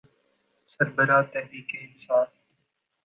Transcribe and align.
سربراہ 0.71 1.21
تحریک 1.33 1.69
انصاف۔ 1.81 2.29